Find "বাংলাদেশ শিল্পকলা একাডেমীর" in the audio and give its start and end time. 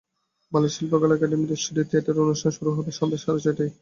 0.51-1.51